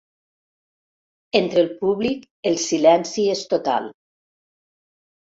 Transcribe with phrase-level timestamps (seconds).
[1.39, 3.91] Entre el públic el silenci és total.